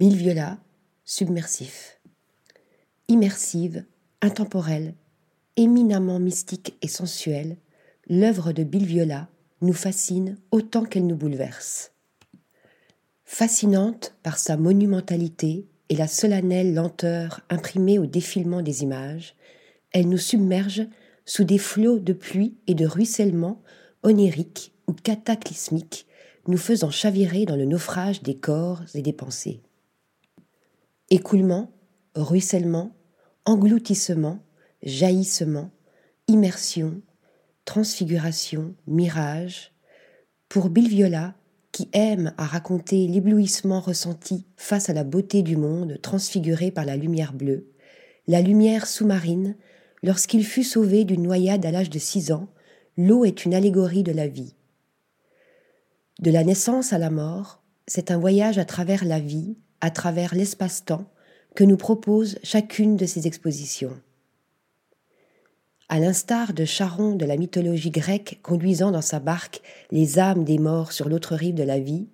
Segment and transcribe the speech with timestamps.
[0.00, 0.58] Viola,
[1.04, 2.00] submersif.
[3.06, 3.84] Immersive,
[4.22, 4.94] intemporelle,
[5.56, 7.56] éminemment mystique et sensuelle,
[8.10, 9.28] l'œuvre de Viola
[9.60, 11.92] nous fascine autant qu'elle nous bouleverse.
[13.24, 19.36] Fascinante par sa monumentalité et la solennelle lenteur imprimée au défilement des images,
[19.92, 20.88] elle nous submerge
[21.24, 23.62] sous des flots de pluie et de ruissellement
[24.02, 26.06] oniriques ou cataclysmiques,
[26.48, 29.62] nous faisant chavirer dans le naufrage des corps et des pensées.
[31.14, 31.70] Écoulement,
[32.16, 32.96] ruissellement,
[33.44, 34.40] engloutissement,
[34.82, 35.70] jaillissement,
[36.26, 37.02] immersion,
[37.64, 39.70] transfiguration, mirage,
[40.48, 41.36] pour Bilviola,
[41.70, 46.96] qui aime à raconter l'éblouissement ressenti face à la beauté du monde transfiguré par la
[46.96, 47.70] lumière bleue,
[48.26, 49.54] la lumière sous-marine,
[50.02, 52.48] lorsqu'il fut sauvé d'une noyade à l'âge de six ans,
[52.96, 54.56] l'eau est une allégorie de la vie.
[56.18, 60.34] De la naissance à la mort, c'est un voyage à travers la vie, à travers
[60.34, 61.04] l'espace-temps,
[61.54, 63.94] que nous propose chacune de ces expositions.
[65.90, 69.60] À l'instar de Charon de la mythologie grecque conduisant dans sa barque
[69.90, 72.08] les âmes des morts sur l'autre rive de la vie,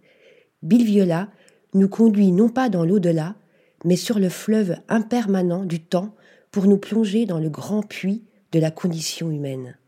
[0.62, 1.28] Bilviola
[1.72, 3.36] nous conduit non pas dans l'au-delà,
[3.84, 6.16] mais sur le fleuve impermanent du temps
[6.50, 9.78] pour nous plonger dans le grand puits de la condition humaine.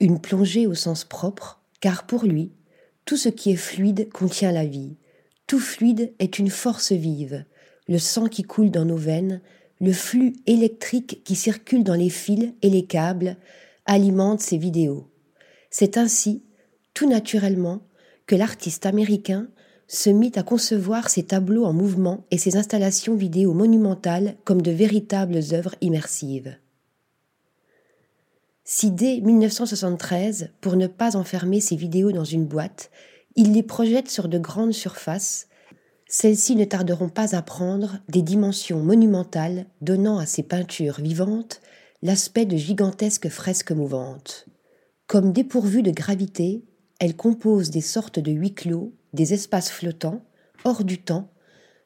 [0.00, 2.52] Une plongée au sens propre, car pour lui,
[3.06, 4.98] tout ce qui est fluide contient la vie,
[5.48, 7.44] tout fluide est une force vive,
[7.88, 9.40] le sang qui coule dans nos veines,
[9.80, 13.36] le flux électrique qui circule dans les fils et les câbles
[13.86, 15.08] alimente ces vidéos.
[15.70, 16.44] C'est ainsi,
[16.92, 17.80] tout naturellement,
[18.26, 19.48] que l'artiste américain
[19.86, 24.70] se mit à concevoir ses tableaux en mouvement et ses installations vidéo monumentales comme de
[24.70, 26.56] véritables œuvres immersives.
[28.64, 32.90] Si dès 1973, pour ne pas enfermer ses vidéos dans une boîte,
[33.38, 35.46] il les projette sur de grandes surfaces,
[36.08, 41.60] celles-ci ne tarderont pas à prendre des dimensions monumentales, donnant à ces peintures vivantes
[42.02, 44.46] l'aspect de gigantesques fresques mouvantes.
[45.06, 46.64] Comme dépourvues de gravité,
[46.98, 50.24] elles composent des sortes de huis clos, des espaces flottants,
[50.64, 51.30] hors du temps,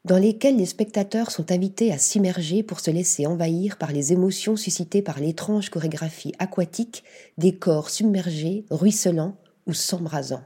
[0.06, 4.56] dans lesquels les spectateurs sont invités à s'immerger pour se laisser envahir par les émotions
[4.56, 7.04] suscitées par l'étrange chorégraphie aquatique
[7.36, 10.44] des corps submergés, ruisselants ou s'embrasant.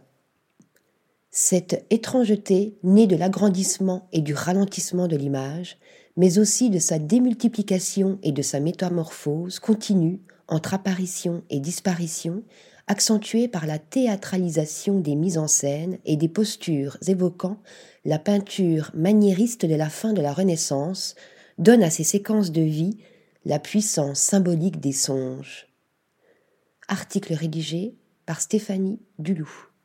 [1.38, 5.76] Cette étrangeté née de l'agrandissement et du ralentissement de l'image,
[6.16, 12.42] mais aussi de sa démultiplication et de sa métamorphose continue entre apparition et disparition,
[12.86, 17.58] accentuée par la théâtralisation des mises en scène et des postures évoquant
[18.06, 21.16] la peinture maniériste de la fin de la Renaissance,
[21.58, 22.96] donne à ces séquences de vie
[23.44, 25.68] la puissance symbolique des songes.
[26.88, 27.94] Article rédigé
[28.24, 29.75] par Stéphanie Duloup.